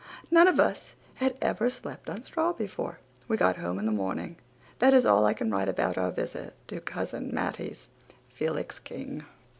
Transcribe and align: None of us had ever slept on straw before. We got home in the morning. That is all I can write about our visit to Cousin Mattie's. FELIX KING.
None 0.31 0.47
of 0.47 0.59
us 0.59 0.95
had 1.13 1.37
ever 1.43 1.69
slept 1.69 2.09
on 2.09 2.23
straw 2.23 2.53
before. 2.53 2.97
We 3.27 3.37
got 3.37 3.57
home 3.57 3.77
in 3.77 3.85
the 3.85 3.91
morning. 3.91 4.37
That 4.79 4.95
is 4.95 5.05
all 5.05 5.27
I 5.27 5.35
can 5.35 5.51
write 5.51 5.69
about 5.69 5.95
our 5.95 6.09
visit 6.11 6.55
to 6.69 6.81
Cousin 6.81 7.29
Mattie's. 7.31 7.87
FELIX 8.33 8.79
KING. 8.79 9.25